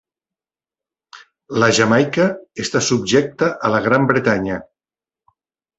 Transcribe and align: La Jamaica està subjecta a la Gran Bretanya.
La 1.63 1.69
Jamaica 1.81 2.25
està 2.67 2.83
subjecta 2.89 3.53
a 3.69 3.73
la 3.77 3.87
Gran 3.91 4.13
Bretanya. 4.15 4.63